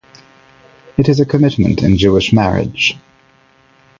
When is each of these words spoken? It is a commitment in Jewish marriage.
It 0.97 1.07
is 1.09 1.19
a 1.19 1.27
commitment 1.27 1.83
in 1.83 1.95
Jewish 1.95 2.33
marriage. 2.33 2.97